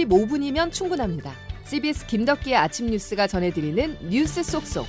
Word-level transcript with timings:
15분이면 0.00 0.72
충분합니다. 0.72 1.32
CBS 1.64 2.06
김덕기의 2.06 2.56
아침 2.56 2.86
뉴스가 2.86 3.26
전해드리는 3.26 4.08
뉴스 4.08 4.42
속속. 4.42 4.86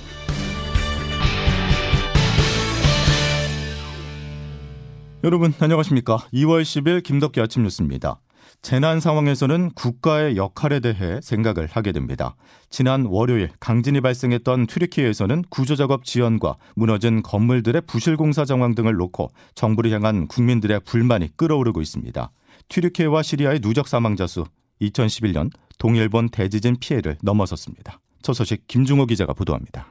여러분 5.24 5.54
안녕하십니까? 5.60 6.18
2월 6.34 6.64
10일 6.64 7.04
김덕기 7.04 7.40
아침 7.42 7.64
뉴스입니다. 7.64 8.20
재난 8.64 9.00
상황에서는 9.00 9.72
국가의 9.72 10.36
역할에 10.36 10.80
대해 10.80 11.20
생각을 11.22 11.68
하게 11.68 11.92
됩니다. 11.92 12.36
지난 12.70 13.06
월요일 13.06 13.50
강진이 13.60 14.02
발생했던 14.02 14.68
튀르키예에서는 14.68 15.44
구조작업 15.50 16.06
지연과 16.06 16.58
무너진 16.76 17.22
건물들의 17.22 17.84
부실 17.88 18.18
공사 18.18 18.46
정황 18.46 18.74
등을 18.76 18.96
놓고 18.96 19.30
정부를 19.56 19.92
향한 19.92 20.28
국민들의 20.28 20.82
불만이 20.86 21.38
끓어오르고 21.38 21.82
있습니다. 21.82 22.32
튀르키예와 22.70 23.22
시리아의 23.22 23.60
누적 23.60 23.88
사망자 23.88 24.26
수 24.26 24.46
2011년 24.82 25.52
동일본 25.78 26.30
대지진 26.30 26.78
피해를 26.80 27.18
넘어섰습니다. 27.22 28.00
첫 28.22 28.34
소식 28.34 28.68
김중호 28.68 29.06
기자가 29.06 29.34
보도합니다. 29.34 29.88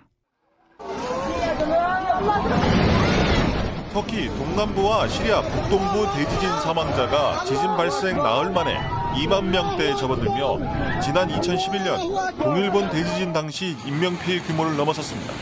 터키 3.92 4.28
동남부와 4.28 5.08
시리아 5.08 5.42
북동부 5.42 6.06
대지진 6.14 6.48
사망자가 6.60 7.44
지진 7.44 7.66
발생 7.76 8.16
나흘 8.18 8.52
만에 8.52 8.76
2만 9.16 9.46
명대에 9.46 9.96
접어들며 9.96 11.00
지난 11.00 11.28
2011년 11.28 12.38
동일본 12.40 12.90
대지진 12.90 13.32
당시 13.32 13.76
인명피해 13.84 14.42
규모를 14.42 14.76
넘어섰습니다. 14.76 15.32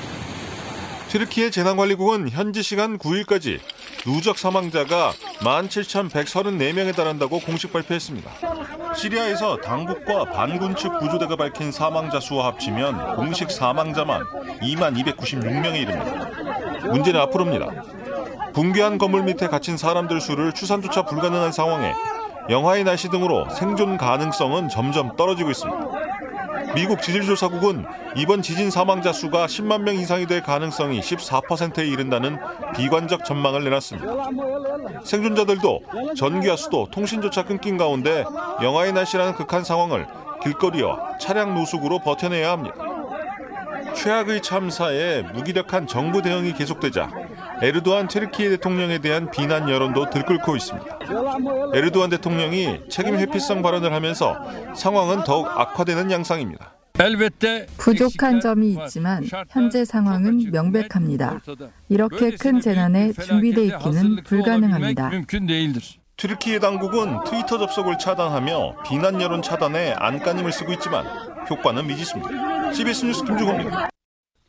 튀르키예 1.08 1.50
재난관리국은 1.50 2.30
현지 2.30 2.62
시간 2.62 2.98
9일까지 2.98 3.60
누적 4.04 4.38
사망자가 4.38 5.12
17,134명에 5.40 6.94
달한다고 6.94 7.40
공식 7.40 7.72
발표했습니다. 7.72 8.30
시리아에서 8.94 9.58
당국과 9.58 10.26
반군 10.32 10.76
측 10.76 10.98
구조대가 10.98 11.36
밝힌 11.36 11.70
사망자 11.70 12.20
수와 12.20 12.46
합치면 12.46 13.16
공식 13.16 13.50
사망자만 13.50 14.22
2만 14.62 14.96
296명에 15.16 15.82
이릅니다. 15.82 16.88
문제는 16.90 17.20
앞으로입니다. 17.20 17.66
붕괴한 18.54 18.98
건물 18.98 19.24
밑에 19.24 19.48
갇힌 19.48 19.76
사람들 19.76 20.20
수를 20.20 20.52
추산조차 20.52 21.04
불가능한 21.04 21.52
상황에 21.52 21.92
영하의 22.48 22.84
날씨 22.84 23.08
등으로 23.10 23.48
생존 23.50 23.98
가능성은 23.98 24.70
점점 24.70 25.16
떨어지고 25.16 25.50
있습니다. 25.50 25.97
미국 26.78 27.02
지질조사국은 27.02 27.84
이번 28.14 28.40
지진 28.40 28.70
사망자 28.70 29.12
수가 29.12 29.46
10만 29.46 29.82
명 29.82 29.96
이상이 29.96 30.28
될 30.28 30.44
가능성이 30.44 31.00
14%에 31.00 31.84
이른다는 31.84 32.38
비관적 32.76 33.24
전망을 33.24 33.64
내놨습니다. 33.64 34.08
생존자들도 35.02 35.82
전기와 36.16 36.54
수도, 36.54 36.86
통신조차 36.88 37.42
끊긴 37.46 37.78
가운데 37.78 38.22
영하의 38.62 38.92
날씨라는 38.92 39.34
극한 39.34 39.64
상황을 39.64 40.06
길거리와 40.44 41.18
차량 41.18 41.56
노숙으로 41.56 41.98
버텨내야 41.98 42.52
합니다. 42.52 42.76
최악의 43.96 44.42
참사에 44.42 45.22
무기력한 45.22 45.88
정부 45.88 46.22
대응이 46.22 46.52
계속되자 46.52 47.10
에르도안 47.60 48.08
트르키예 48.08 48.50
대통령에 48.50 48.98
대한 48.98 49.30
비난 49.30 49.68
여론도 49.68 50.10
들끓고 50.10 50.56
있습니다. 50.56 50.98
에르도안 51.74 52.10
대통령이 52.10 52.82
책임 52.88 53.16
회피성 53.16 53.62
발언을 53.62 53.92
하면서 53.92 54.36
상황은 54.74 55.24
더욱 55.24 55.48
악화되는 55.48 56.10
양상입니다. 56.10 56.74
부족한 57.76 58.40
점이 58.40 58.76
있지만 58.84 59.24
현재 59.48 59.84
상황은 59.84 60.50
명백합니다. 60.50 61.40
이렇게 61.88 62.32
큰 62.32 62.60
재난에 62.60 63.12
준비돼 63.12 63.64
있기는 63.66 64.22
불가능합니다. 64.24 65.10
트르키예 66.16 66.58
당국은 66.58 67.22
트위터 67.24 67.58
접속을 67.58 67.98
차단하며 67.98 68.82
비난 68.84 69.20
여론 69.20 69.40
차단에 69.40 69.92
안간힘을 69.92 70.50
쓰고 70.50 70.72
있지만 70.72 71.06
효과는 71.48 71.86
미지수입니다. 71.86 72.72
CBS 72.72 73.04
뉴스 73.04 73.24
김주호입니다. 73.24 73.88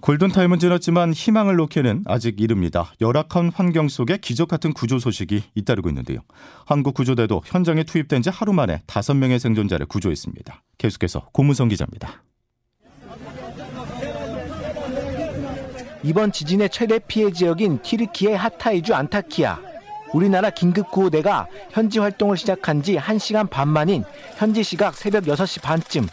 골든타임은 0.09 0.57
지났지만 0.57 1.13
희망을 1.13 1.55
놓기에는 1.57 2.05
아직 2.07 2.41
이릅니다. 2.41 2.91
열악한 2.99 3.51
환경 3.53 3.87
속에 3.87 4.17
기적 4.17 4.47
같은 4.47 4.73
구조 4.73 4.97
소식이 4.97 5.43
잇따르고 5.53 5.87
있는데요. 5.89 6.21
한국 6.65 6.95
구조대도 6.95 7.43
현장에 7.45 7.83
투입된 7.83 8.23
지 8.23 8.31
하루 8.31 8.51
만에 8.51 8.81
5명의 8.87 9.37
생존자를 9.37 9.85
구조했습니다. 9.85 10.63
계속해서 10.79 11.29
고문성 11.31 11.67
기자입니다. 11.67 12.23
이번 16.01 16.31
지진의 16.31 16.71
최대 16.71 16.97
피해 16.97 17.31
지역인 17.31 17.83
티르키의 17.83 18.35
하타이주 18.35 18.95
안타키아. 18.95 19.59
우리나라 20.11 20.49
긴급구호대가 20.49 21.45
현지 21.69 21.99
활동을 21.99 22.35
시작한 22.35 22.81
지 22.81 22.95
1시간 22.95 23.47
반 23.47 23.67
만인 23.67 24.03
현지 24.37 24.63
시각 24.63 24.95
새벽 24.95 25.25
6시 25.25 25.61
반쯤 25.61 26.07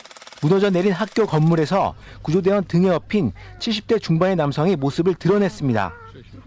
무너져 0.46 0.70
내린 0.70 0.92
학교 0.92 1.26
건물에서 1.26 1.96
구조대원 2.22 2.62
등에 2.62 2.88
업힌 2.88 3.32
70대 3.58 4.00
중반의 4.00 4.36
남성이 4.36 4.76
모습을 4.76 5.16
드러냈습니다. 5.16 5.92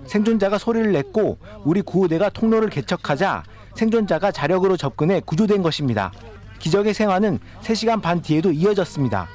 생존자가 0.06 0.58
소리를 0.58 0.94
냈고 0.94 1.38
우리 1.66 1.82
구호대가 1.82 2.30
통로를 2.30 2.70
개척하자 2.70 3.44
생존자가 3.76 4.32
자력으로 4.32 4.78
접근해 4.78 5.22
구조된 5.26 5.62
것입니다. 5.62 6.14
기적의 6.60 6.94
생활은 6.94 7.40
3시간 7.62 8.02
반 8.02 8.22
뒤에도 8.22 8.54
이어졌습니다. 8.54 9.28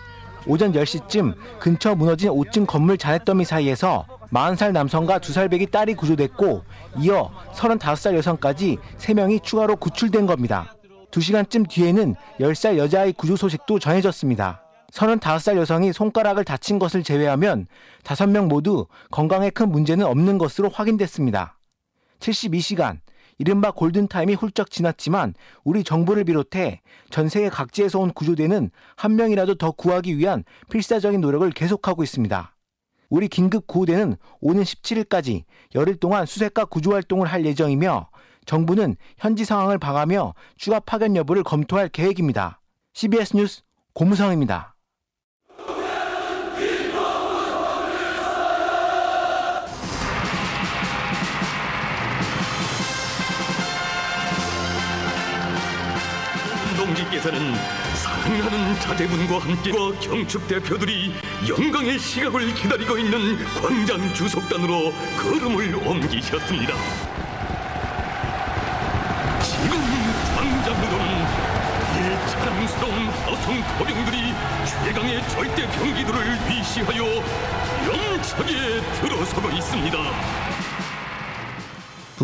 오전 0.46 0.72
10시쯤 0.72 1.34
근처 1.58 1.94
무너진 1.94 2.30
5층 2.30 2.66
건물 2.66 2.96
잔해더미 2.96 3.44
사이에서 3.44 4.06
40살 4.32 4.72
남성과 4.72 5.18
2살 5.18 5.50
배기 5.50 5.66
딸이 5.66 5.92
구조됐고 5.92 6.64
이어 7.00 7.30
35살 7.52 8.16
여성까지 8.16 8.78
3명이 8.96 9.42
추가로 9.42 9.76
구출된 9.76 10.24
겁니다. 10.24 10.74
2시간쯤 11.14 11.68
뒤에는 11.68 12.16
10살 12.40 12.76
여자아이 12.76 13.12
구조 13.12 13.36
소식도 13.36 13.78
전해졌습니다. 13.78 14.62
35살 14.92 15.56
여성이 15.56 15.92
손가락을 15.92 16.44
다친 16.44 16.78
것을 16.78 17.04
제외하면 17.04 17.66
5명 18.02 18.48
모두 18.48 18.86
건강에 19.10 19.50
큰 19.50 19.70
문제는 19.70 20.06
없는 20.06 20.38
것으로 20.38 20.68
확인됐습니다. 20.70 21.58
72시간, 22.18 22.98
이른바 23.38 23.70
골든타임이 23.70 24.34
훌쩍 24.34 24.70
지났지만 24.70 25.34
우리 25.62 25.84
정부를 25.84 26.24
비롯해 26.24 26.80
전 27.10 27.28
세계 27.28 27.48
각지에서 27.48 28.00
온 28.00 28.12
구조대는 28.12 28.70
한 28.96 29.16
명이라도 29.16 29.56
더 29.56 29.70
구하기 29.70 30.18
위한 30.18 30.44
필사적인 30.70 31.20
노력을 31.20 31.48
계속하고 31.50 32.02
있습니다. 32.02 32.56
우리 33.08 33.28
긴급 33.28 33.66
구호대는 33.68 34.16
오는 34.40 34.62
17일까지 34.62 35.44
열흘 35.74 35.96
동안 35.96 36.26
수색과 36.26 36.64
구조 36.66 36.92
활동을 36.92 37.28
할 37.28 37.44
예정이며 37.44 38.08
정부는 38.46 38.96
현지 39.18 39.44
상황을 39.44 39.78
봐가며 39.78 40.34
추가 40.56 40.80
파견 40.80 41.16
여부를 41.16 41.42
검토할 41.42 41.88
계획입니다. 41.88 42.60
CBS 42.92 43.36
뉴스 43.36 43.62
고무성입니다. 43.92 44.74
동지께서는 56.76 57.54
사랑하는 57.94 58.74
자제분과 58.80 59.38
함께 59.38 59.72
경축 60.00 60.46
대표들이 60.46 61.12
영광의 61.48 61.98
시각을 61.98 62.54
기다리고 62.54 62.98
있는 62.98 63.36
광장 63.60 64.12
주석단으로 64.14 64.92
걸음을 65.18 65.74
옮기셨습니다. 65.86 67.13
이 72.64 72.66
자랑스러운 72.66 73.08
하성 73.08 73.62
거병들이 73.78 74.32
최강의 74.64 75.28
절대 75.28 75.66
병기들을 75.68 76.48
위시하여 76.48 77.04
영차게 77.86 78.80
들어서고 79.02 79.50
있습니다. 79.50 80.63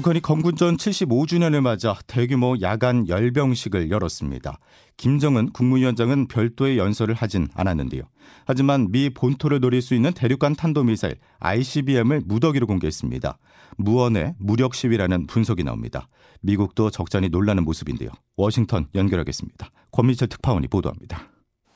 북한이 0.01 0.23
건군전 0.23 0.79
75주년을 0.79 1.61
맞아 1.61 1.95
대규모 2.07 2.57
야간 2.63 3.07
열병식을 3.07 3.91
열었습니다. 3.91 4.59
김정은 4.97 5.53
국무위원장은 5.53 6.27
별도의 6.27 6.79
연설을 6.79 7.15
하진 7.15 7.49
않았는데요. 7.53 8.05
하지만 8.47 8.91
미 8.93 9.11
본토를 9.11 9.61
노릴 9.61 9.83
수 9.83 9.95
있는 9.95 10.13
대륙간 10.13 10.55
탄도미사일 10.55 11.17
ICBM을 11.41 12.23
무더기로 12.25 12.67
공개했습니다. 12.67 13.37
무언의 13.77 14.37
무력 14.39 14.75
시위라는 14.75 15.27
분석이 15.27 15.65
나옵니다. 15.65 16.09
미국도 16.41 16.89
적잖이 16.89 17.29
놀라는 17.29 17.63
모습인데요. 17.65 18.09
워싱턴 18.39 18.87
연결하겠습니다. 18.95 19.69
권미철 19.93 20.29
특파원이 20.29 20.69
보도합니다. 20.69 21.29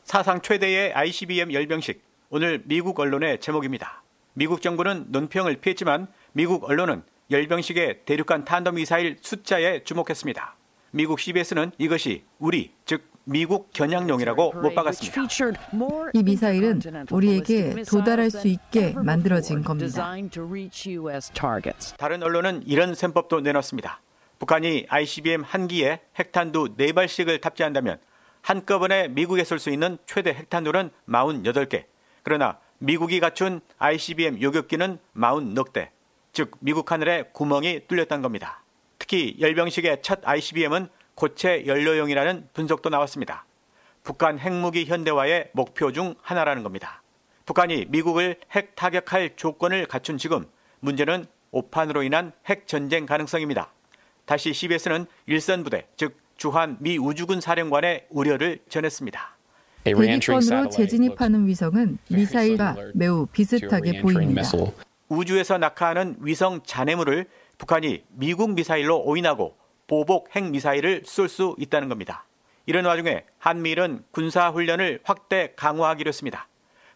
사상 0.04 0.40
최대의 0.40 0.94
ICBM 0.94 1.52
열병식 1.52 2.02
오늘 2.30 2.62
미국 2.64 2.98
언론의 2.98 3.40
제목입니다. 3.40 4.02
미국 4.32 4.62
정부는 4.62 5.08
논평을 5.10 5.60
피했지만 5.60 6.06
미국 6.32 6.64
언론은 6.64 7.02
열병식의 7.30 8.00
대륙간 8.04 8.44
탄도미사일 8.44 9.16
숫자에 9.20 9.82
주목했습니다. 9.84 10.56
미국 10.90 11.18
CBS는 11.18 11.72
이것이 11.78 12.24
우리, 12.38 12.72
즉 12.84 13.10
미국 13.24 13.72
겨냥용이라고 13.72 14.52
못 14.52 14.74
박았습니다. 14.74 15.22
이 16.12 16.22
미사일은 16.22 16.80
우리에게 17.10 17.82
도달할 17.88 18.30
수 18.30 18.46
있게 18.46 18.92
만들어진 18.92 19.62
겁니다. 19.62 20.14
다른 21.96 22.22
언론은 22.22 22.62
이런 22.66 22.94
셈법도 22.94 23.40
내놨습니다. 23.40 24.00
북한이 24.38 24.86
ICBM 24.88 25.42
한 25.42 25.68
기에 25.68 26.00
핵탄두 26.18 26.76
4발씩을 26.76 27.40
탑재한다면 27.40 27.98
한꺼번에 28.42 29.08
미국에 29.08 29.42
쏠 29.42 29.58
수 29.58 29.70
있는 29.70 29.96
최대 30.04 30.30
핵탄두는 30.30 30.90
48개. 31.08 31.86
그러나 32.22 32.58
미국이 32.78 33.20
갖춘 33.20 33.62
ICBM 33.78 34.42
요격기는 34.42 34.98
40넉대. 35.16 35.93
즉 36.34 36.50
미국 36.58 36.90
하늘에 36.90 37.24
구멍이 37.32 37.82
뚫렸던 37.86 38.20
겁니다. 38.20 38.62
특히 38.98 39.36
열병식의 39.40 40.02
첫 40.02 40.20
ICBM은 40.24 40.88
고체 41.14 41.64
연료용이라는 41.64 42.48
분석도 42.52 42.90
나왔습니다. 42.90 43.46
북한 44.02 44.40
핵무기 44.40 44.84
현대화의 44.84 45.50
목표 45.52 45.92
중 45.92 46.16
하나라는 46.20 46.64
겁니다. 46.64 47.02
북한이 47.46 47.86
미국을 47.88 48.36
핵 48.50 48.74
타격할 48.74 49.36
조건을 49.36 49.86
갖춘 49.86 50.18
지금 50.18 50.44
문제는 50.80 51.26
오판으로 51.52 52.02
인한 52.02 52.32
핵 52.46 52.66
전쟁 52.66 53.06
가능성입니다. 53.06 53.72
다시 54.24 54.52
CBS는 54.52 55.06
일선 55.26 55.62
부대, 55.62 55.86
즉 55.96 56.16
주한 56.36 56.78
미 56.80 56.98
우주군 56.98 57.40
사령관의 57.40 58.06
우려를 58.10 58.58
전했습니다. 58.68 59.36
대기권으로 59.84 60.68
재진입하는 60.70 61.46
위성은 61.46 61.98
미사일과 62.08 62.76
매우 62.94 63.26
비슷하게 63.26 64.00
보입니다. 64.00 64.42
우주에서 65.08 65.58
낙하하는 65.58 66.16
위성 66.20 66.62
잔해물을 66.62 67.26
북한이 67.58 68.04
미국 68.08 68.54
미사일로 68.54 69.02
오인하고 69.02 69.56
보복 69.86 70.34
핵 70.34 70.50
미사일을 70.50 71.02
쏠 71.04 71.28
수 71.28 71.54
있다는 71.58 71.88
겁니다. 71.88 72.24
이런 72.66 72.86
와중에 72.86 73.24
한미일은 73.38 74.04
군사 74.10 74.50
훈련을 74.50 75.00
확대 75.04 75.52
강화하기로 75.56 76.08
했습니다. 76.08 76.48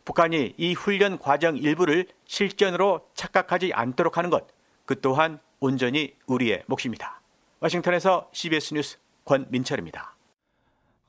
북한이 0.04 0.54
이 0.56 0.72
훈련 0.72 1.18
과정 1.18 1.56
일부를 1.56 2.06
실전으로 2.24 3.06
착각하지 3.14 3.72
않도록 3.74 4.16
하는 4.16 4.30
것, 4.30 4.46
그 4.86 5.00
또한 5.00 5.38
온전히 5.60 6.14
우리의 6.26 6.62
몫입니다. 6.66 7.20
워싱턴에서 7.60 8.30
CBS 8.32 8.72
뉴스 8.72 8.98
권민철입니다. 9.26 10.17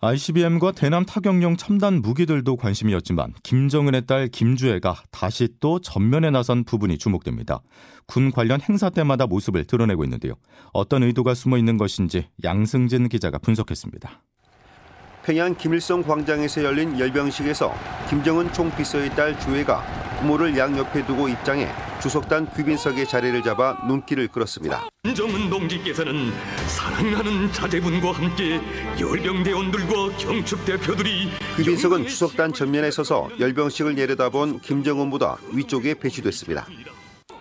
ICBM과 0.02 0.72
대남 0.72 1.06
타격용 1.06 1.58
첨단 1.58 2.02
무기들도 2.02 2.56
관심이었지만 2.56 3.34
김정은의 3.44 4.06
딸 4.06 4.30
김주애가 4.30 4.96
다시 5.12 5.50
또 5.60 5.82
전면에 5.82 6.30
나선 6.30 6.64
부분이 6.64 6.98
주목됩니다. 6.98 7.60
군 8.06 8.32
관련 8.32 8.62
행사 8.62 8.90
때마다 8.90 9.28
모습을 9.28 9.66
드러내고 9.66 10.06
있는데요. 10.06 10.36
어떤 10.72 11.04
의도가 11.04 11.34
숨어 11.34 11.58
있는 11.58 11.76
것인지 11.76 12.28
양승진 12.46 13.10
기자가 13.10 13.40
분석했습니다. 13.40 14.22
평양 15.26 15.54
김일성 15.58 16.02
광장에서 16.02 16.64
열린 16.64 16.98
열병식에서 16.98 17.74
김정은 18.10 18.54
총비서의 18.54 19.10
딸 19.18 19.38
주애가 19.38 20.09
부모를 20.20 20.58
양옆에 20.58 21.06
두고 21.06 21.30
입장해 21.30 21.68
주석단 22.02 22.54
귀빈석의 22.56 23.08
자리를 23.08 23.42
잡아 23.44 23.78
눈길을 23.88 24.28
끌었습니다. 24.28 24.90
김정은 25.04 25.50
동지께서는 25.50 26.32
사랑하는 26.68 27.52
자제분과 27.54 28.12
함께 28.12 28.60
열병대원들과 29.00 30.18
경축 30.18 30.66
대표들이 30.66 31.30
귀빈석은 31.56 32.08
주석단 32.08 32.54
전면에 32.54 32.92
서서 32.92 33.30
열병식을 33.40 33.96
내려다본 33.96 34.60
김정은보다 34.60 35.38
위쪽에 35.54 35.94
배치됐습니다. 35.96 36.68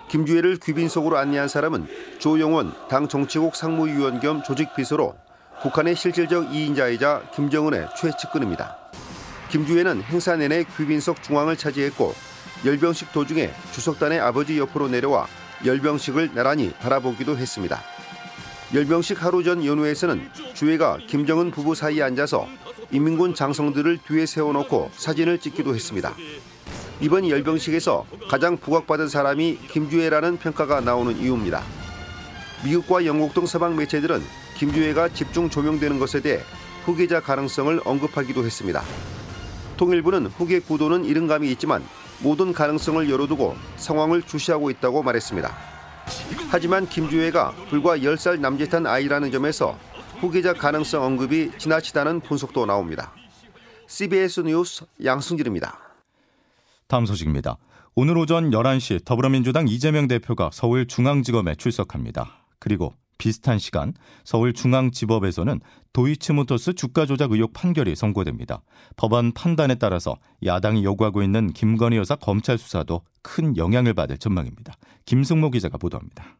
김주애를 0.08 0.56
귀빈석으로 0.56 1.18
안내한 1.18 1.48
사람은 1.48 1.86
조영원 2.18 2.72
당 2.88 3.08
정치국 3.08 3.56
상무위원 3.56 4.20
겸 4.20 4.42
조직비서로 4.42 5.14
북한의 5.62 5.96
실질적 5.96 6.54
이인자이자 6.54 7.30
김정은의 7.34 7.88
최측근입니다. 8.00 8.76
김주애는 9.50 10.02
행사 10.02 10.36
내내 10.36 10.64
귀빈석 10.76 11.22
중앙을 11.22 11.56
차지했고 11.56 12.14
열병식 12.64 13.12
도중에 13.12 13.52
주석단의 13.72 14.18
아버지 14.20 14.58
옆으로 14.58 14.88
내려와 14.88 15.28
열병식을 15.64 16.34
나란히 16.34 16.72
바라보기도 16.80 17.36
했습니다. 17.36 17.80
열병식 18.74 19.22
하루 19.22 19.42
전 19.42 19.64
연후에서는 19.64 20.28
주애가 20.54 20.98
김정은 21.06 21.50
부부 21.50 21.74
사이에 21.74 22.02
앉아서 22.02 22.48
인민군 22.90 23.34
장성들을 23.34 23.98
뒤에 24.06 24.26
세워놓고 24.26 24.90
사진을 24.94 25.38
찍기도 25.38 25.74
했습니다. 25.74 26.14
이번 27.00 27.28
열병식에서 27.28 28.06
가장 28.28 28.56
부각받은 28.56 29.08
사람이 29.08 29.58
김주애라는 29.70 30.38
평가가 30.38 30.80
나오는 30.80 31.16
이유입니다. 31.16 31.62
미국과 32.64 33.06
영국 33.06 33.34
등 33.34 33.46
서방 33.46 33.76
매체들은 33.76 34.20
김주애가 34.56 35.10
집중 35.10 35.48
조명되는 35.48 36.00
것에 36.00 36.20
대해 36.20 36.42
후계자 36.84 37.20
가능성을 37.20 37.80
언급하기도 37.84 38.44
했습니다. 38.44 38.82
통일부는 39.76 40.26
후계 40.26 40.58
구도는 40.58 41.04
이른 41.04 41.28
감이 41.28 41.50
있지만 41.52 41.84
모든 42.20 42.52
가능성을 42.52 43.08
열어두고 43.08 43.56
상황을 43.76 44.22
주시하고 44.22 44.70
있다고 44.70 45.02
말했습니다. 45.02 45.54
하지만 46.50 46.88
김주애가 46.88 47.52
불과 47.68 47.98
10살 47.98 48.40
남짓한 48.40 48.86
아이라는 48.86 49.30
점에서 49.30 49.78
후계자 50.20 50.52
가능성 50.52 51.02
언급이 51.02 51.52
지나치다는 51.58 52.20
분석도 52.20 52.66
나옵니다. 52.66 53.12
CBS 53.86 54.40
뉴스 54.40 54.84
양승길입니다. 55.04 55.78
다음 56.88 57.06
소식입니다. 57.06 57.56
오늘 57.94 58.16
오전 58.16 58.50
11시 58.50 59.04
더불어민주당 59.04 59.68
이재명 59.68 60.08
대표가 60.08 60.50
서울중앙지검에 60.52 61.56
출석합니다. 61.56 62.44
그리고 62.58 62.94
비슷한 63.18 63.58
시간 63.58 63.92
서울중앙지법에서는 64.24 65.60
도이치모터스 65.92 66.74
주가 66.74 67.06
조작 67.06 67.32
의혹 67.32 67.52
판결이 67.52 67.96
선고됩니다. 67.96 68.62
법원 68.96 69.32
판단에 69.32 69.74
따라서 69.74 70.16
야당이 70.44 70.84
요구하고 70.84 71.22
있는 71.22 71.52
김건희 71.52 71.96
여사 71.96 72.14
검찰 72.16 72.56
수사도 72.58 73.02
큰 73.22 73.56
영향을 73.56 73.94
받을 73.94 74.16
전망입니다. 74.18 74.74
김승모 75.06 75.50
기자가 75.50 75.76
보도합니다. 75.78 76.36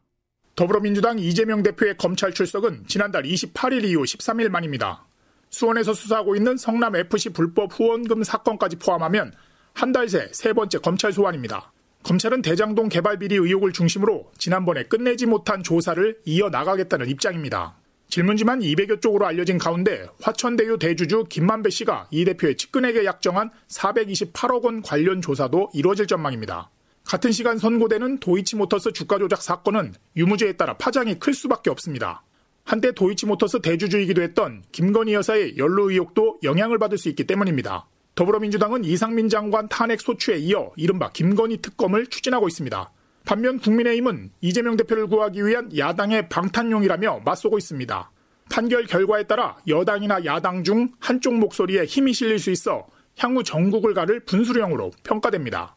더불어민주당 0.55 1.19
이재명 1.19 1.63
대표의 1.63 1.97
검찰 1.97 2.33
출석은 2.33 2.85
지난달 2.87 3.23
28일 3.23 3.85
이후 3.85 4.03
13일 4.03 4.49
만입니다. 4.49 5.05
수원에서 5.49 5.93
수사하고 5.93 6.35
있는 6.35 6.57
성남 6.57 6.95
FC 6.95 7.29
불법 7.29 7.71
후원금 7.79 8.23
사건까지 8.23 8.75
포함하면 8.77 9.31
한 9.73 9.91
달 9.93 10.05
새 10.09 10.29
세 10.33 10.51
번째 10.53 10.79
검찰 10.79 11.13
소환입니다. 11.13 11.71
검찰은 12.03 12.41
대장동 12.41 12.89
개발 12.89 13.19
비리 13.19 13.35
의혹을 13.35 13.73
중심으로 13.73 14.31
지난번에 14.37 14.83
끝내지 14.83 15.25
못한 15.25 15.61
조사를 15.61 16.19
이어나가겠다는 16.25 17.09
입장입니다. 17.09 17.75
질문지만 18.09 18.61
200여 18.61 19.01
쪽으로 19.01 19.27
알려진 19.27 19.59
가운데 19.59 20.07
화천대유 20.21 20.79
대주주 20.79 21.25
김만배 21.29 21.69
씨가 21.69 22.07
이 22.09 22.25
대표의 22.25 22.57
측근에게 22.57 23.05
약정한 23.05 23.51
428억 23.67 24.63
원 24.63 24.81
관련 24.81 25.21
조사도 25.21 25.69
이루어질 25.73 26.07
전망입니다. 26.07 26.71
같은 27.03 27.31
시간 27.31 27.57
선고되는 27.57 28.19
도이치모터스 28.19 28.93
주가 28.93 29.19
조작 29.19 29.41
사건은 29.41 29.93
유무죄에 30.15 30.53
따라 30.53 30.75
파장이 30.77 31.19
클 31.19 31.33
수밖에 31.33 31.69
없습니다. 31.69 32.23
한때 32.63 32.91
도이치모터스 32.91 33.61
대주주이기도 33.61 34.21
했던 34.21 34.63
김건희 34.71 35.13
여사의 35.13 35.57
연루 35.57 35.91
의혹도 35.91 36.39
영향을 36.43 36.79
받을 36.79 36.97
수 36.97 37.09
있기 37.09 37.25
때문입니다. 37.25 37.87
더불어민주당은 38.19 38.83
이상민 38.83 39.29
장관 39.29 39.69
탄핵 39.69 40.01
소추에 40.01 40.39
이어 40.39 40.73
이른바 40.75 41.09
김건희 41.09 41.61
특검을 41.61 42.07
추진하고 42.07 42.49
있습니다. 42.49 42.91
반면 43.25 43.59
국민의힘은 43.59 44.31
이재명 44.41 44.75
대표를 44.75 45.07
구하기 45.07 45.45
위한 45.45 45.69
야당의 45.77 46.27
방탄용이라며 46.27 47.21
맞서고 47.23 47.57
있습니다. 47.57 48.11
판결 48.51 48.87
결과에 48.87 49.23
따라 49.23 49.55
여당이나 49.69 50.25
야당 50.25 50.65
중 50.65 50.89
한쪽 50.99 51.35
목소리에 51.35 51.85
힘이 51.85 52.11
실릴 52.11 52.39
수 52.39 52.51
있어 52.51 52.87
향후 53.17 53.41
전국을 53.41 53.93
가를 53.93 54.19
분수령으로 54.25 54.91
평가됩니다. 55.03 55.73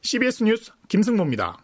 CBS 0.00 0.44
뉴스 0.44 0.72
김승모입니다. 0.88 1.58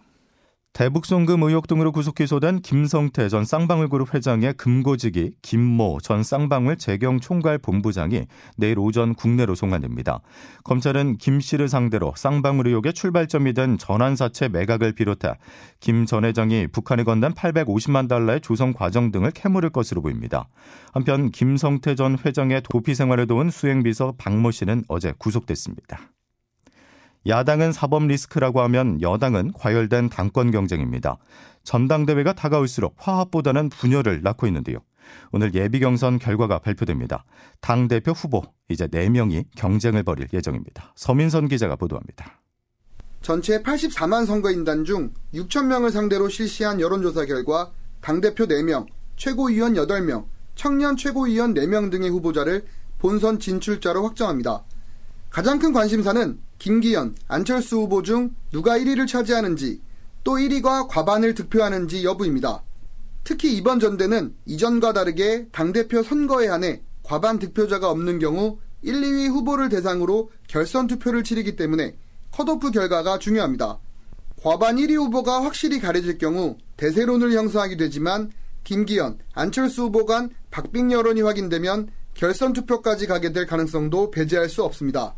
대북송금 0.72 1.42
의혹 1.42 1.66
등으로 1.66 1.92
구속 1.92 2.14
기소된 2.14 2.60
김성태 2.62 3.28
전 3.28 3.44
쌍방울그룹 3.44 4.14
회장의 4.14 4.54
금고지기 4.54 5.32
김모 5.42 5.98
전 6.02 6.22
쌍방울 6.22 6.78
재경 6.78 7.20
총괄 7.20 7.58
본부장이 7.58 8.26
내일 8.56 8.78
오전 8.78 9.14
국내로 9.14 9.54
송환됩니다. 9.54 10.20
검찰은 10.64 11.18
김 11.18 11.40
씨를 11.40 11.68
상대로 11.68 12.14
쌍방울 12.16 12.68
의혹의 12.68 12.94
출발점이 12.94 13.52
된 13.52 13.76
전환사채 13.76 14.48
매각을 14.48 14.92
비롯해 14.92 15.34
김 15.80 16.06
전 16.06 16.24
회장이 16.24 16.68
북한에 16.68 17.04
건넨 17.04 17.34
850만 17.34 18.08
달러의 18.08 18.40
조성 18.40 18.72
과정 18.72 19.12
등을 19.12 19.30
캐물을 19.32 19.68
것으로 19.70 20.00
보입니다. 20.00 20.48
한편 20.92 21.30
김성태 21.30 21.96
전 21.96 22.16
회장의 22.18 22.62
도피 22.62 22.94
생활을 22.94 23.26
도운 23.26 23.50
수행비서 23.50 24.14
박모 24.16 24.50
씨는 24.50 24.84
어제 24.88 25.12
구속됐습니다. 25.18 26.00
야당은 27.26 27.72
사법 27.72 28.06
리스크라고 28.06 28.60
하면 28.62 29.00
여당은 29.00 29.52
과열된 29.52 30.08
당권 30.08 30.50
경쟁입니다. 30.50 31.18
전당대회가 31.64 32.32
다가올수록 32.32 32.94
화합보다는 32.98 33.68
분열을 33.68 34.22
낳고 34.22 34.46
있는데요. 34.48 34.78
오늘 35.30 35.54
예비 35.54 35.80
경선 35.80 36.18
결과가 36.18 36.58
발표됩니다. 36.58 37.24
당 37.60 37.88
대표 37.88 38.12
후보 38.12 38.42
이제 38.68 38.86
4명이 38.86 39.44
경쟁을 39.56 40.02
벌일 40.02 40.28
예정입니다. 40.32 40.92
서민선 40.96 41.48
기자가 41.48 41.76
보도합니다. 41.76 42.40
전체 43.20 43.62
84만 43.62 44.26
선거인단 44.26 44.84
중 44.84 45.12
6천 45.34 45.66
명을 45.66 45.92
상대로 45.92 46.28
실시한 46.28 46.80
여론조사 46.80 47.26
결과 47.26 47.70
당대표 48.00 48.46
4명, 48.46 48.86
최고위원 49.16 49.74
8명, 49.74 50.24
청년 50.56 50.96
최고위원 50.96 51.54
4명 51.54 51.90
등의 51.92 52.10
후보자를 52.10 52.64
본선 52.98 53.38
진출자로 53.38 54.04
확정합니다. 54.04 54.64
가장 55.30 55.58
큰 55.58 55.72
관심사는 55.72 56.38
김기현, 56.62 57.16
안철수 57.26 57.78
후보 57.78 58.02
중 58.02 58.36
누가 58.52 58.78
1위를 58.78 59.08
차지하는지 59.08 59.80
또 60.22 60.34
1위가 60.34 60.86
과반을 60.86 61.34
득표하는지 61.34 62.04
여부입니다. 62.04 62.62
특히 63.24 63.56
이번 63.56 63.80
전대는 63.80 64.36
이전과 64.46 64.92
다르게 64.92 65.48
당대표 65.50 66.04
선거에 66.04 66.46
한해 66.46 66.82
과반 67.02 67.40
득표자가 67.40 67.90
없는 67.90 68.20
경우 68.20 68.58
1, 68.82 68.94
2위 68.94 69.28
후보를 69.28 69.70
대상으로 69.70 70.30
결선 70.46 70.86
투표를 70.86 71.24
치르기 71.24 71.56
때문에 71.56 71.96
컷오프 72.30 72.70
결과가 72.70 73.18
중요합니다. 73.18 73.80
과반 74.40 74.76
1위 74.76 74.94
후보가 74.94 75.42
확실히 75.42 75.80
가려질 75.80 76.18
경우 76.18 76.58
대세론을 76.76 77.32
형성하게 77.32 77.76
되지만 77.76 78.30
김기현, 78.62 79.18
안철수 79.34 79.86
후보 79.86 80.06
간 80.06 80.30
박빙 80.52 80.92
여론이 80.92 81.22
확인되면 81.22 81.88
결선 82.14 82.52
투표까지 82.52 83.08
가게 83.08 83.32
될 83.32 83.48
가능성도 83.48 84.12
배제할 84.12 84.48
수 84.48 84.62
없습니다. 84.62 85.16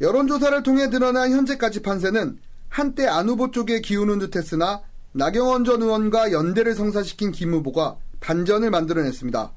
여론조사를 0.00 0.62
통해 0.62 0.90
드러난 0.90 1.30
현재까지 1.30 1.80
판세는 1.80 2.38
한때 2.68 3.06
안 3.06 3.28
후보 3.28 3.50
쪽에 3.50 3.80
기우는 3.80 4.18
듯했으나 4.18 4.82
나경원 5.12 5.64
전 5.64 5.80
의원과 5.80 6.32
연대를 6.32 6.74
성사시킨 6.74 7.32
김 7.32 7.54
후보가 7.54 7.96
반전을 8.20 8.70
만들어냈습니다. 8.70 9.52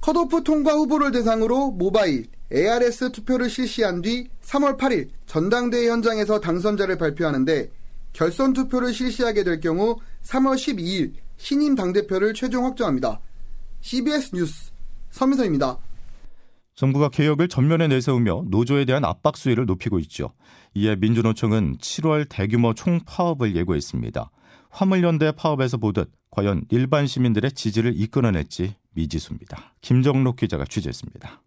컷오프 0.00 0.42
통과 0.44 0.72
후보를 0.72 1.10
대상으로 1.12 1.70
모바일, 1.72 2.26
ARS 2.52 3.12
투표를 3.12 3.50
실시한 3.50 4.00
뒤 4.00 4.28
3월 4.42 4.78
8일 4.78 5.08
전당대회 5.26 5.88
현장에서 5.88 6.40
당선자를 6.40 6.96
발표하는데 6.96 7.70
결선 8.12 8.52
투표를 8.52 8.92
실시하게 8.94 9.44
될 9.44 9.60
경우 9.60 9.96
3월 10.22 10.54
12일 10.54 11.12
신임 11.36 11.74
당대표를 11.74 12.32
최종 12.32 12.64
확정합니다. 12.64 13.20
CBS 13.80 14.30
뉴스 14.34 14.70
서민선입니다. 15.10 15.78
정부가 16.74 17.08
개혁을 17.08 17.48
전면에 17.48 17.86
내세우며 17.88 18.44
노조에 18.48 18.84
대한 18.84 19.04
압박 19.04 19.36
수위를 19.36 19.66
높이고 19.66 19.98
있죠. 20.00 20.32
이에 20.74 20.96
민주노총은 20.96 21.78
7월 21.78 22.26
대규모 22.28 22.74
총파업을 22.74 23.54
예고했습니다. 23.54 24.30
화물연대 24.70 25.32
파업에서 25.32 25.76
보듯 25.76 26.10
과연 26.30 26.64
일반 26.70 27.06
시민들의 27.06 27.52
지지를 27.52 27.92
이끌어낼지 27.94 28.74
미지수입니다. 28.94 29.74
김정록 29.80 30.36
기자가 30.36 30.64
취재했습니다. 30.64 31.42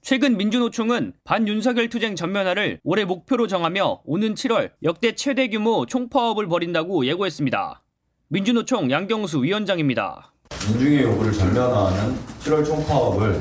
최근 0.00 0.36
민주노총은 0.36 1.12
반윤석열 1.24 1.88
투쟁 1.88 2.16
전면화를 2.16 2.80
올해 2.84 3.04
목표로 3.04 3.46
정하며 3.46 4.02
오는 4.04 4.34
7월 4.34 4.72
역대 4.82 5.14
최대 5.14 5.48
규모 5.48 5.84
총파업을 5.86 6.46
벌인다고 6.46 7.06
예고했습니다. 7.06 7.82
민주노총 8.28 8.90
양경수 8.90 9.42
위원장입니다. 9.42 10.32
민중의 10.68 11.02
요구를 11.02 11.32
전면화하는 11.32 12.16
7월 12.40 12.64
총파업을 12.64 13.40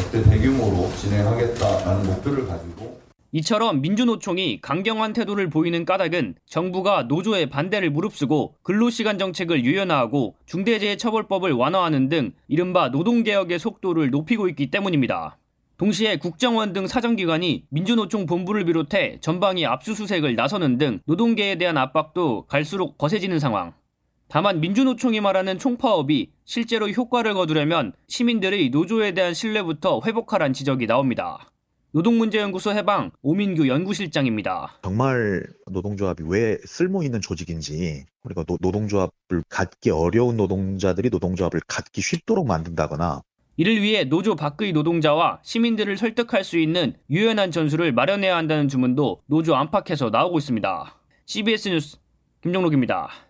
역대 0.00 0.22
대규모로 0.22 0.90
진행하겠다라는 0.96 2.06
목표를 2.06 2.46
가지고 2.46 3.00
이처럼 3.32 3.82
민주노총이 3.82 4.60
강경한 4.60 5.12
태도를 5.12 5.50
보이는 5.50 5.84
까닭은 5.84 6.36
정부가 6.46 7.04
노조의 7.04 7.50
반대를 7.50 7.90
무릅쓰고 7.90 8.54
근로시간 8.62 9.18
정책을 9.18 9.64
유연화하고 9.64 10.36
중대재해처벌법을 10.46 11.52
완화하는 11.52 12.08
등 12.08 12.32
이른바 12.48 12.88
노동개혁의 12.88 13.58
속도를 13.58 14.10
높이고 14.10 14.48
있기 14.48 14.70
때문입니다. 14.70 15.36
동시에 15.76 16.16
국정원 16.16 16.72
등 16.72 16.86
사정기관이 16.86 17.64
민주노총 17.68 18.26
본부를 18.26 18.64
비롯해 18.64 19.18
전방위 19.20 19.64
압수수색을 19.66 20.34
나서는 20.34 20.78
등 20.78 21.00
노동계에 21.04 21.56
대한 21.56 21.76
압박도 21.76 22.46
갈수록 22.46 22.98
거세지는 22.98 23.38
상황. 23.38 23.72
다만 24.30 24.60
민주노총이 24.60 25.20
말하는 25.20 25.58
총파업이 25.58 26.30
실제로 26.44 26.88
효과를 26.88 27.34
거두려면 27.34 27.92
시민들의 28.06 28.70
노조에 28.70 29.12
대한 29.12 29.34
신뢰부터 29.34 30.02
회복하란 30.06 30.52
지적이 30.52 30.86
나옵니다. 30.86 31.50
노동문제연구소 31.90 32.70
해방 32.70 33.10
오민규 33.22 33.66
연구실장입니다. 33.66 34.78
정말 34.82 35.44
노동조합이 35.66 36.22
왜 36.28 36.58
쓸모 36.64 37.02
있는 37.02 37.20
조직인지 37.20 38.04
노, 38.46 38.56
노동조합을 38.60 39.42
갖기 39.48 39.90
어려운 39.90 40.36
노동자들이 40.36 41.10
노동조합을 41.10 41.62
갖기 41.66 42.00
쉽도록 42.00 42.46
만든다거나 42.46 43.22
이를 43.56 43.82
위해 43.82 44.04
노조 44.04 44.36
밖의 44.36 44.72
노동자와 44.72 45.40
시민들을 45.42 45.96
설득할 45.96 46.44
수 46.44 46.56
있는 46.56 46.94
유연한 47.10 47.50
전술을 47.50 47.92
마련해야 47.92 48.36
한다는 48.36 48.68
주문도 48.68 49.22
노조 49.26 49.56
안팎에서 49.56 50.10
나오고 50.10 50.38
있습니다. 50.38 50.94
CBS 51.26 51.68
뉴스 51.70 51.96
김정록입니다. 52.42 53.29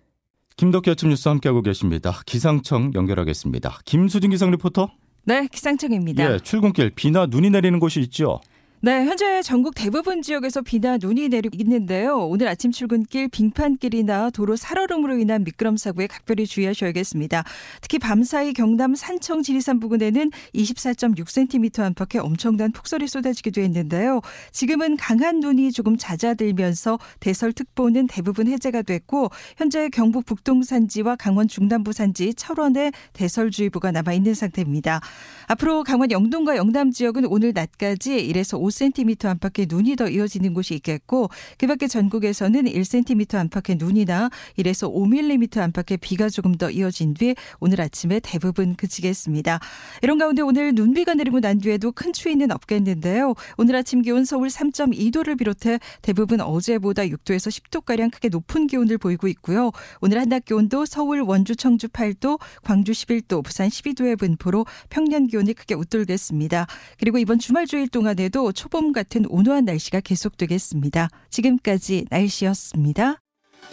김덕기 0.60 0.90
아침 0.90 1.08
뉴스 1.08 1.26
함께하고 1.26 1.62
계십니다. 1.62 2.20
기상청 2.26 2.92
연결하겠습니다. 2.94 3.78
김수진 3.86 4.28
기상 4.28 4.50
리포터. 4.50 4.90
네, 5.24 5.48
기상청입니다. 5.50 6.34
예, 6.34 6.38
출근길 6.38 6.90
비나 6.90 7.24
눈이 7.24 7.48
내리는 7.48 7.80
곳이 7.80 7.98
있죠. 8.00 8.42
네, 8.82 9.04
현재 9.04 9.42
전국 9.42 9.74
대부분 9.74 10.22
지역에서 10.22 10.62
비나 10.62 10.96
눈이 10.96 11.28
내리고 11.28 11.54
있는데요. 11.60 12.16
오늘 12.16 12.48
아침 12.48 12.72
출근길 12.72 13.28
빙판길이나 13.28 14.30
도로 14.30 14.56
살얼음으로 14.56 15.18
인한 15.18 15.44
미끄럼 15.44 15.76
사고에 15.76 16.06
각별히 16.06 16.46
주의하셔야겠습니다. 16.46 17.44
특히 17.82 17.98
밤사이 17.98 18.54
경남 18.54 18.94
산청 18.94 19.42
지리산 19.42 19.80
부근에는 19.80 20.30
24.6cm 20.54 21.80
안팎의 21.80 22.22
엄청난 22.22 22.72
폭설이 22.72 23.06
쏟아지기도 23.06 23.60
했는데요. 23.60 24.22
지금은 24.50 24.96
강한 24.96 25.40
눈이 25.40 25.72
조금 25.72 25.98
잦아들면서 25.98 26.98
대설특보는 27.20 28.06
대부분 28.06 28.48
해제가 28.48 28.80
됐고 28.80 29.28
현재 29.58 29.90
경북 29.90 30.24
북동 30.24 30.62
산지와 30.62 31.16
강원 31.16 31.48
중남부 31.48 31.92
산지 31.92 32.32
철원에 32.32 32.92
대설주의보가 33.12 33.92
남아 33.92 34.14
있는 34.14 34.32
상태입니다. 34.32 35.02
앞으로 35.48 35.84
강원 35.84 36.10
영동과 36.10 36.56
영남 36.56 36.90
지역은 36.92 37.26
오늘 37.26 37.52
낮까지 37.52 38.26
1에서 38.32 38.69
5cm 38.70 39.26
안팎의 39.26 39.66
눈이 39.68 39.96
더 39.96 40.08
이어지는 40.08 40.54
곳이 40.54 40.74
있겠고 40.74 41.28
그밖에 41.58 41.88
전국에서는 41.88 42.64
1cm 42.64 43.34
안팎의 43.34 43.76
눈이나 43.78 44.30
1에서 44.58 44.92
5mm 44.92 45.58
안팎의 45.58 45.98
비가 45.98 46.28
조금 46.28 46.54
더 46.54 46.70
이어진 46.70 47.14
뒤 47.14 47.34
오늘 47.58 47.80
아침에 47.80 48.20
대부분 48.20 48.74
그치겠습니다. 48.74 49.60
이런 50.02 50.18
가운데 50.18 50.42
오늘 50.42 50.72
눈비가 50.74 51.14
내리고 51.14 51.40
난 51.40 51.58
뒤에도 51.58 51.92
큰 51.92 52.12
추위는 52.12 52.50
없겠는데요. 52.52 53.34
오늘 53.58 53.76
아침 53.76 54.02
기온 54.02 54.24
서울 54.24 54.48
3.2도를 54.48 55.38
비롯해 55.38 55.78
대부분 56.02 56.40
어제보다 56.40 57.02
6도에서 57.02 57.50
10도가량 57.50 58.12
크게 58.12 58.28
높은 58.28 58.66
기온을 58.66 58.98
보이고 58.98 59.28
있고요. 59.28 59.70
오늘 60.00 60.20
한낮 60.20 60.44
기온도 60.44 60.86
서울, 60.86 61.20
원주, 61.20 61.56
청주 61.56 61.88
8도, 61.88 62.38
광주 62.62 62.92
11도, 62.92 63.42
부산 63.42 63.68
12도의 63.68 64.18
분포로 64.18 64.66
평년 64.88 65.26
기온이 65.26 65.54
크게 65.54 65.74
웃돌겠습니다. 65.74 66.66
그리고 66.98 67.18
이번 67.18 67.38
주말 67.38 67.66
주일 67.66 67.88
동안에도 67.88 68.52
초봄 68.60 68.92
같은 68.92 69.24
온화한 69.30 69.64
날씨가 69.64 70.00
계속되겠습니다. 70.00 71.08
지금까지 71.30 72.04
날씨였습니다. 72.10 73.22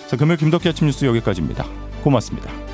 자, 0.07 0.15
금요일 0.15 0.37
김덕기 0.39 0.69
아침 0.69 0.87
뉴스 0.87 1.03
여기까지입니다. 1.03 1.65
고맙습니다. 2.01 2.66